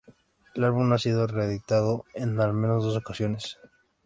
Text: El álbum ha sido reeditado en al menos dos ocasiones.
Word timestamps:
El 0.55 0.63
álbum 0.63 0.91
ha 0.93 0.97
sido 0.97 1.27
reeditado 1.27 2.05
en 2.15 2.39
al 2.41 2.53
menos 2.53 2.83
dos 2.83 2.97
ocasiones. 2.97 3.59